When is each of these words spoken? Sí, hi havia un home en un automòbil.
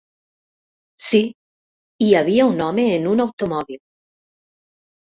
Sí, 1.07 1.21
hi 2.07 2.09
havia 2.23 2.49
un 2.55 2.65
home 2.71 2.89
en 2.97 3.07
un 3.13 3.25
automòbil. 3.31 3.83